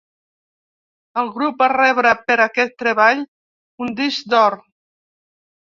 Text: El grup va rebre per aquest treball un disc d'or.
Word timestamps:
El 1.23 1.27
grup 1.35 1.59
va 1.63 1.67
rebre 1.75 2.15
per 2.31 2.37
aquest 2.47 2.73
treball 2.85 3.23
un 3.87 3.95
disc 4.01 4.33
d'or. 4.35 4.61